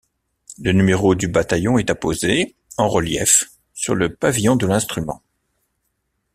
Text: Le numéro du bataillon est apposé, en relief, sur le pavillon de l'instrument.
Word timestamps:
Le 0.57 0.71
numéro 0.71 1.13
du 1.13 1.27
bataillon 1.27 1.77
est 1.77 1.91
apposé, 1.91 2.55
en 2.77 2.89
relief, 2.89 3.51
sur 3.75 3.93
le 3.93 4.11
pavillon 4.11 4.55
de 4.55 4.65
l'instrument. 4.65 5.21